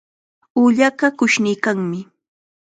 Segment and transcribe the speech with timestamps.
[0.61, 2.01] Ullaqa qushniykanmi.